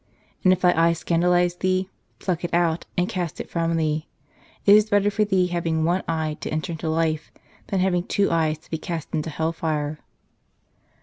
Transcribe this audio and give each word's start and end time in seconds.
And 0.43 0.51
if 0.51 0.61
thy 0.61 0.73
eye 0.75 0.93
scandalize 0.93 1.57
thee, 1.57 1.87
pluck 2.17 2.43
it 2.43 2.51
out, 2.55 2.87
and 2.97 3.07
cast 3.07 3.39
it 3.39 3.51
from 3.51 3.75
thee. 3.75 4.07
It 4.65 4.75
is 4.75 4.89
better 4.89 5.11
for 5.11 5.25
thee 5.25 5.45
having 5.45 5.83
one 5.83 6.01
eye 6.07 6.37
to 6.41 6.49
enter 6.49 6.71
into 6.71 6.89
life 6.89 7.31
than 7.67 7.81
having 7.81 8.07
two 8.07 8.31
eyes 8.31 8.57
to 8.57 8.71
be 8.71 8.79
cast 8.79 9.13
into 9.13 9.29
hell 9.29 9.53
fire." 9.53 9.99